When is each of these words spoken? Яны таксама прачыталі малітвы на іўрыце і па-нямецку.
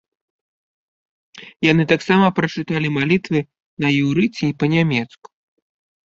Яны 1.71 1.83
таксама 1.91 2.25
прачыталі 2.39 2.87
малітвы 2.95 3.41
на 3.85 3.91
іўрыце 3.99 4.43
і 4.49 4.57
па-нямецку. 4.63 5.27